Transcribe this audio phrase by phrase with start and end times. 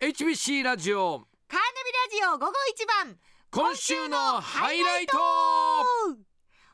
[0.00, 1.58] HBC ラジオカーナ
[2.20, 3.16] ビラジオ午後一番。
[3.50, 5.18] 今週のハイライト。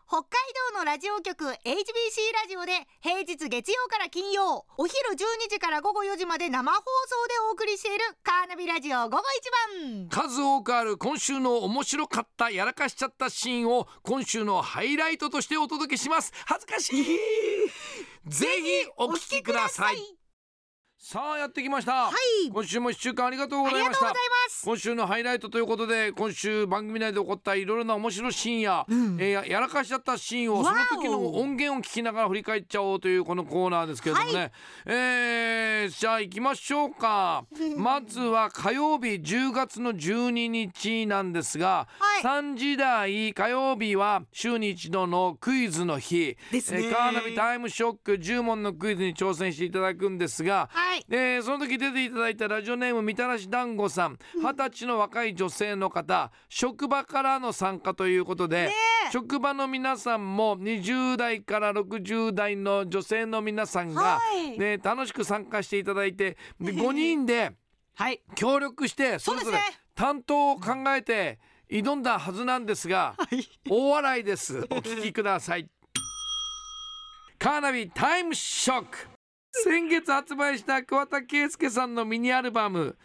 [0.07, 0.29] 北海
[0.75, 6.83] 道のラジオ局 HBC ラジオで平日月曜から金曜お昼12時から午後4時まで生放送
[7.27, 9.51] でお送りしているカーナビラジオ午後一
[9.81, 10.09] 番。
[10.11, 16.31] 数多くある今週の面白かったやらかしちゃったシーンを今週のハイライトとしてお届けします。
[16.45, 17.07] 恥ずかしい。
[18.29, 19.97] ぜひお聞きください
[21.07, 22.13] さあやってきました、は
[22.47, 22.51] い。
[22.51, 24.17] 今週も一週間ありがとうごありがとうございま
[24.49, 29.19] した今週のハイライトということで今週番組内で起こったいろいろな面白いシーンや、うん。
[29.21, 34.51] えーややらかしちゃったシーンをその時の音源を聞きながら振り返っちゃおうというこのコーナーですけれどもね、は
[34.87, 37.45] えーじゃあ行きましょうか。
[37.77, 42.23] まずは火曜日10月の12日なんですが、はい。
[42.23, 46.85] 3時台火曜日は週に一度のクイズの日、ですね。
[46.85, 54.19] えーカーナビタイムショック10問のクイズに挑戦していただくんですが、はいでその時出ていただいたラジオネームみたらし団子さん。
[54.35, 58.73] 二十歳の若い女性の方職場からの参加ということで、ね
[59.09, 59.11] え。
[59.13, 64.59] 職場の皆さんも20代から60代の女性の皆さんが、はい。
[64.59, 67.53] ね、楽しく参加していただいてで 5人で
[67.95, 68.23] はい。
[68.35, 69.59] 協力してそれぞれ
[69.95, 71.39] 担当を考えて
[71.71, 73.47] 挑んだはずなんですがはい。
[73.69, 74.59] 大笑いです。
[74.59, 75.69] お聞きください。
[77.39, 79.14] カーナビタイムショック
[79.63, 82.97] 先月発売した桑田佳祐さんのミニアルバム。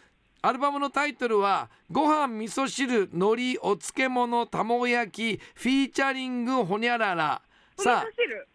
[0.42, 7.42] アルバムのタイトルは「ご飯味噌汁海苔お漬物卵焼きフィーチャリングほにゃらら」
[7.78, 8.48] さあ汁？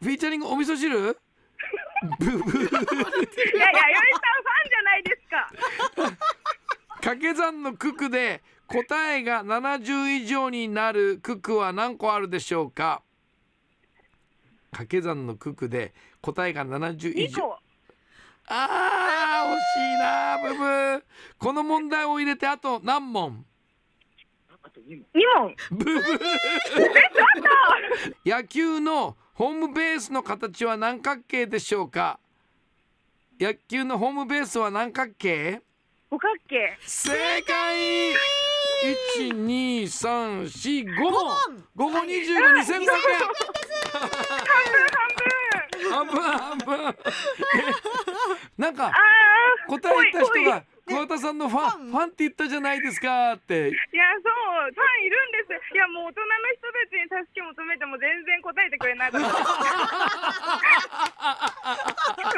[0.00, 0.96] フィーチャリングお味噌汁？
[0.98, 1.04] ブ
[2.18, 6.16] ブいやいや、弥生さんファンじゃないですか。
[6.94, 13.02] 掛け算の九九で答えが70以上になる九九は何個あるでしょうか？
[14.72, 15.94] 掛け算の九九で
[16.26, 17.42] 答えが70以二上。
[17.42, 17.58] 個。
[18.48, 19.60] あー惜し
[19.94, 21.02] いなブブー。
[21.38, 23.44] この問題を入れてあと何問？
[24.88, 25.04] 二
[25.36, 25.56] 問。
[25.70, 26.20] ブブー。
[28.24, 32.18] 野球のホームベースの形は何角形でしょうか？
[33.38, 35.62] 野球のホームベースは何角形？
[36.10, 36.76] 五角形。
[36.86, 38.12] 正解。
[39.18, 41.64] 一二三四五問。
[41.74, 42.06] 五問。
[42.06, 42.94] 二十五二千五百。
[42.96, 45.25] 円半分半分
[48.56, 48.92] なんか。
[49.68, 55.74] 答えた人が桑田さんのファンファンって言ったじゃないですかっていや、そう、ファンいるんです。
[55.74, 59.28] いや、もう大人の人たちに助け求めても全然答えてくれないから。
[59.28, 59.34] そ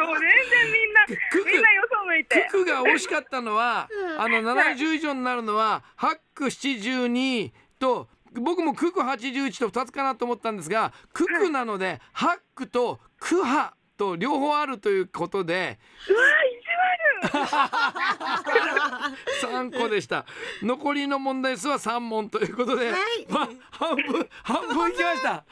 [0.01, 2.49] う、全然みんな、くみんなよそ向いて。
[2.51, 15.79] 九九が惜しかったのはあの70以上になるのは八九72と僕も九九81と2つかなと思ったんですが九九なので八九と九波と両方あるということで
[16.09, 16.89] うわ、意地悪。
[19.43, 20.25] 3個でした。
[20.63, 22.99] 残りの問題数は3問ということで、はい。
[23.29, 25.45] まあ半分半分いきました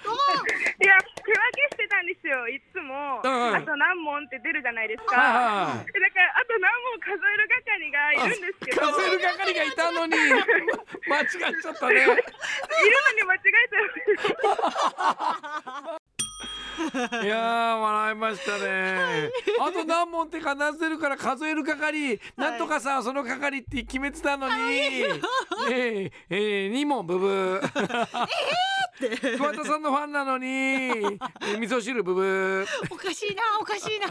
[2.26, 3.22] ですよ、いつも。
[3.22, 5.14] うんうんあと何問って出るじゃないですか。
[5.14, 8.82] はいだから、あと何問数える係がいるんですけど。
[8.82, 10.16] 数える係がいたのに
[11.06, 11.28] 間違っ
[11.62, 16.02] ちゃったねいるのに間違えちゃうんですよ。
[16.76, 27.60] いやー笑いましたねあと何問って必ず出るから数える係なんとかさんその係って決めてたのに、えーえー、2問ブブー
[28.98, 31.18] 桑田さんのファンなのに、 えー、
[31.58, 32.66] 味噌汁ブブー。
[32.90, 34.06] おかしいなおかしいな。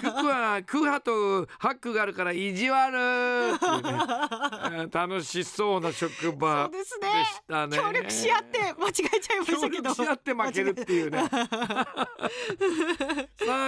[0.00, 3.54] ククはクハとハックがあるから意地悪。
[3.54, 3.90] っていうね。
[3.92, 7.12] えー楽しそうな職場そうですね。
[7.12, 7.76] でしたね。
[7.76, 9.82] 協力し合って間違えちゃいまし協たけど。
[9.90, 11.24] 力し合って負けるっていうね。
[11.28, 11.38] さ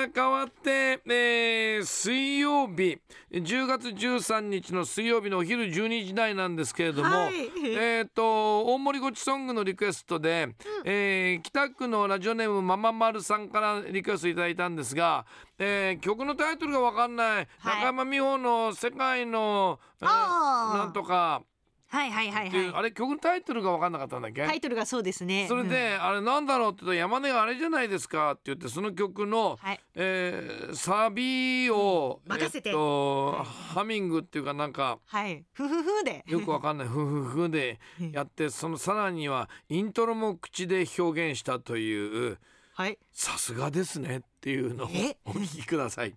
[0.03, 2.98] あ変わって、えー水曜日。
[3.32, 7.50] 10月13日の水曜日のお昼12時台なんですけれども、はい。
[7.64, 10.49] えっ、と大森ごちソングのリクエストで、
[10.84, 15.27] えー北区のラジオネームママ丸さんからリクエストいただいたんですが、
[15.59, 17.47] えー曲のタイトルがわかんない、はい。
[17.62, 20.08] 中山美穂の世界の、えー。
[20.08, 21.43] なんとか
[21.88, 25.47] はいはいはいっていう、はあれ曲のタイトルがわかんなかったんだっけ、いタイトルがそうですね。
[25.49, 29.81] それで、あれなんだろうって言ったら山根があれじゃないですかって言ってその曲の、はい。
[29.94, 32.33] えーサビを、うん。
[32.33, 32.71] 任せて。
[32.71, 35.44] えっとハミングっていうかなんかはい。
[35.53, 36.25] ふふふで。
[36.27, 36.88] よくわかんない。
[36.88, 37.79] フフフで
[38.12, 42.39] やってそのさらにはイントロも口で表現したという
[42.75, 42.99] はい。
[43.12, 45.17] さすがですねっていうのをえ？
[45.25, 46.15] お聞きください。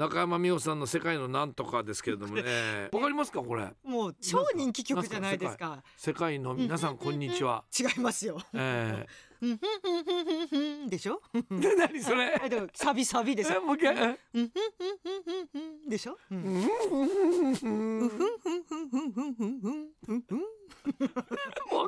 [0.00, 2.42] 中山美穂さんの「世界のなんとか」ですけれどもね。
[2.90, 3.70] わかりますかこれ？
[3.84, 5.82] もう超人気曲じゃないですか。
[5.98, 7.64] 世界の皆さんこんにちは。
[7.78, 8.40] 違いますよ。
[8.54, 9.06] え
[9.40, 10.56] ふ んふんふんふんふんふ
[10.86, 11.20] んでしょ？
[11.34, 12.34] ー、で何それ？
[12.34, 16.44] あ でもサビサビですよえもう一回えふんふんふんふんふんふんでしょ、うん。
[16.46, 18.10] うん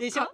[0.02, 0.24] でしょ？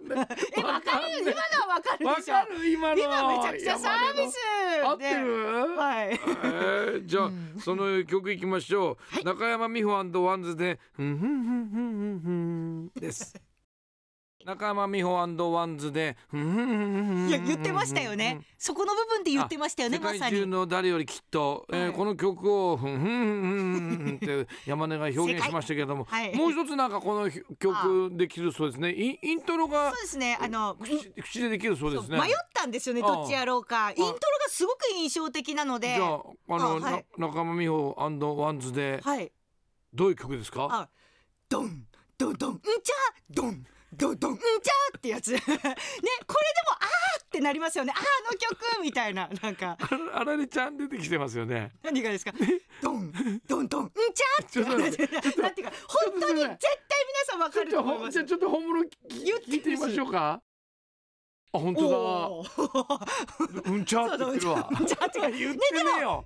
[0.56, 1.20] えわかる？
[1.20, 1.36] 今の
[1.68, 2.34] はわかるわでしょ？
[2.34, 2.96] かる今の。
[2.98, 4.36] 今めちゃくちゃサービス。
[4.82, 5.76] 合ってでる？
[5.76, 6.08] はい。
[6.12, 7.56] えーじゃあ、うん。
[7.60, 9.24] その曲いきましょう、はい。
[9.24, 13.34] 中山美穂ワンズでふんふんふんふんふんふんです
[14.48, 16.36] 中山美穂ワンズでい
[17.30, 18.40] や言ってましたよね。
[18.56, 20.20] そこの部分で言ってましたよね世まさに。
[20.20, 26.34] 界中の誰よりきっと、えーはいこの曲をふんふんふんって山根が表現しましたけども、はい。
[26.34, 28.94] もう一つなんかこの曲できるそうですね。
[28.94, 30.38] イントロがそうですね。
[30.40, 32.18] あの口口でできるそうですね。
[32.18, 33.90] 迷ったんですよねどっちやろうか。
[33.90, 34.16] イントロが
[34.48, 35.96] すごく印象的なので。
[35.96, 37.06] じゃああの、あはい。
[37.18, 37.94] な中山美穂
[38.38, 39.30] ワンズではい。
[39.92, 40.68] どういう曲ですか？
[40.70, 40.88] あ
[41.50, 41.84] ドン
[42.16, 42.94] ドンドンんちゃ
[43.28, 45.32] ドンドドンんちゃってやつ。
[45.36, 47.92] ねこれでもあーってなりますよね。
[47.96, 49.28] あーあの曲みたいな。
[49.42, 49.76] なんか。
[50.12, 52.32] あられちゃん出てきてますよね何がですか
[52.82, 53.12] ドン
[53.46, 55.06] ドンドンんちちょっと待って
[55.40, 58.88] なんていうか本当に絶対皆さんわかると思いますじゃちょっと本物聞
[59.24, 60.42] 言って聞いてみましょうか
[61.52, 65.54] あ本当だうんちゃって言ってるわうんちゃって言ってね
[65.98, 66.24] えよ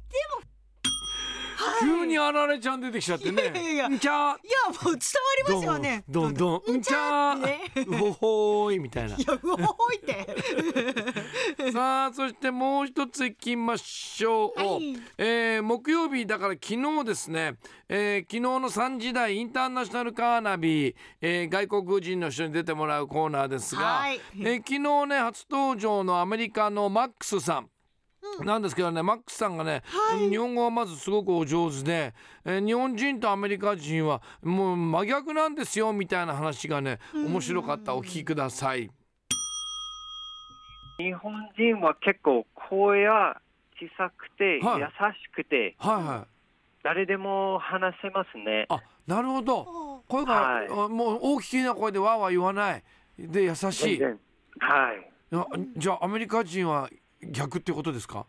[1.81, 3.43] 急にあられちゃん出てきちゃってね。
[3.43, 3.87] いやいやいや。
[3.87, 4.99] うんちゃいやもう伝わ
[5.49, 6.05] りますよね。
[6.09, 7.61] どんどんうんちゃね。
[7.87, 9.17] うほほーいみたいな。
[9.17, 11.73] いやうおーいって。
[11.73, 14.97] さあそしてもう一ついきましょう、はい。
[15.19, 17.57] えー木曜日だから昨日ですね、
[17.89, 24.21] えー昨日の3時台インターナショナルカーナビ、えー外国人の人に出てもらうコーナーですが、はい。
[24.41, 27.69] えー昨日ね初登場のアメリカのマックスさん
[28.45, 30.31] なんですけどねマックスさんがね、はい。
[30.31, 32.15] 日本語はまずすごくお上手で、
[32.45, 38.91] えー日本人とアメリカ人はもう真逆なんですよみたいな話がね面白かったお聞きください。
[40.99, 43.41] 日本人は結構声が
[43.81, 44.81] 小さくて、はい。
[44.81, 44.91] 優し
[45.35, 46.27] くてはいはい。
[46.85, 48.67] 誰でも話せますね。
[48.69, 50.03] あなるほど。
[50.09, 50.67] 声が、はい。
[50.69, 52.85] あもう大きな声でわーわー言わない。
[53.19, 54.03] で優しい。
[54.03, 54.15] はい。
[55.77, 56.89] じゃあアメリカ人は
[57.25, 58.27] 逆ってことですか？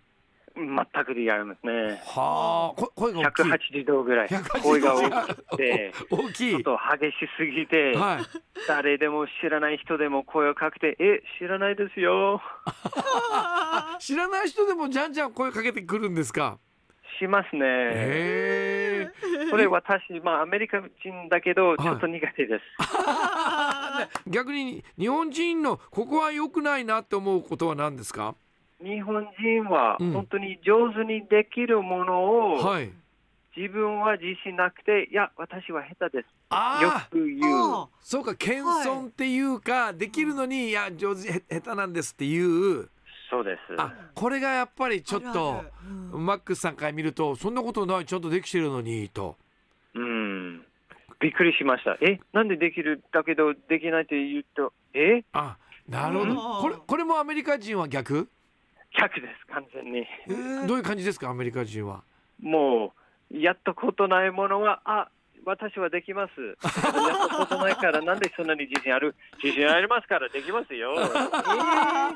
[0.56, 0.68] 全
[1.04, 2.00] く違いますね。
[2.06, 3.44] はあこ声が大きい。
[3.82, 4.28] 180度ぐらい。
[4.28, 6.52] 180声が大きくて、 大きい。
[6.52, 8.40] ちょっと激しすぎて、はい。
[8.68, 12.40] 誰でも知らない人でも声をかけて、え、知らないですよ。
[14.00, 16.60] 知らない人でもじゃんじゃん声かけてくるんですか？
[17.20, 17.66] しますね。
[17.66, 19.12] へえ。
[19.50, 22.64] これ私、まあアメリカ人だけど、ちょっと苦手です。
[24.30, 28.36] 逆に日本人のここは良くないなって思うことは何ですか？
[28.84, 30.12] 日本人はうん。
[30.12, 32.92] 本当に上手にできるものを、はい。
[33.56, 36.28] 自分は自信なくて、いや、私は下手です。
[36.82, 37.74] よく言う。
[37.74, 42.90] あそうか謙遜っていうか、できるのにいや上手へ下手なんですっていう。
[43.30, 43.76] そうです。
[43.78, 45.72] あこれがやっぱりちょっとあるある。
[46.14, 46.26] うん。
[46.26, 49.38] マックスさんから見るとそんなことないちゃんとできてるのにと。
[49.96, 50.62] うん。
[51.20, 51.98] びっくりしました。
[52.02, 55.24] え、なんでできるだけどできないって言うと、え？
[55.34, 55.58] あ
[55.88, 56.32] なるほど。
[56.32, 56.38] うん。
[56.38, 58.30] これこれもアメリカ人は逆？
[59.00, 60.06] 逆です、完全に。
[60.68, 62.04] どういう感じですかアメリカ人は？
[62.42, 62.94] も
[63.32, 65.10] う、やったことないものは、あ、
[65.46, 66.42] 私はできます。
[66.64, 69.16] やったことないから、なんでそんなに自信ある？
[69.44, 70.94] 自信ありますから、できますよ。
[70.96, 72.14] えー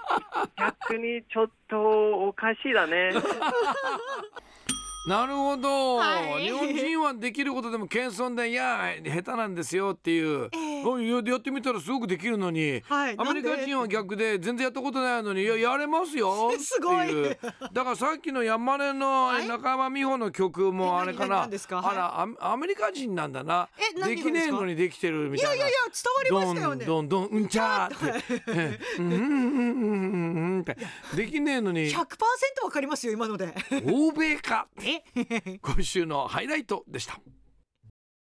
[0.58, 3.12] 逆にちょっとおかしいだね。
[5.08, 13.16] なるほど、はい日本人はできることでも謙遜でいや下手なんですよっていう、えややってみたらすごくできるのに、はい。
[13.18, 16.64] アメリカ人は逆で全然やったことないのにいややれますよ っていう。
[16.64, 17.08] すごい
[17.74, 19.48] だからさっきの山根のはい。
[19.48, 21.44] 中山美穂の曲もあれかな。
[21.44, 23.70] あらアアメリカ人なんだな。
[23.78, 25.56] えできねえのにできてるみたいな。
[25.56, 25.78] いやいやいや
[26.30, 26.86] 伝わりましたよね。
[26.86, 28.42] どんどんうんちゃーって。
[28.48, 30.78] ええうんうんうんうんって。
[31.16, 31.90] できねえのに。
[31.94, 31.98] 100%
[32.64, 33.54] わかりますよ今ので。
[33.86, 35.04] 欧米か え？
[35.62, 37.20] 今週のハイライトでした